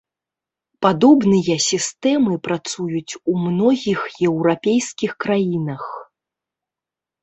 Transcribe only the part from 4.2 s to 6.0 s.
еўрапейскіх краінах.